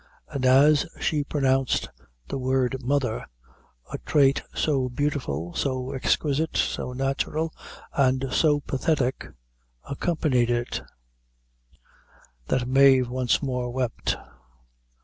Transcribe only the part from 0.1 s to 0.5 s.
And